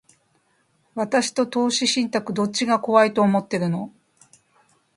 [0.95, 3.93] 私と投資信託、どっちが怖いと思ってるの？